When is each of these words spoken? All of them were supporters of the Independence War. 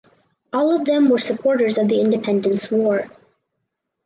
All 0.51 0.75
of 0.75 0.85
them 0.85 1.09
were 1.09 1.19
supporters 1.19 1.77
of 1.77 1.87
the 1.87 1.99
Independence 2.01 2.71
War. 2.71 3.07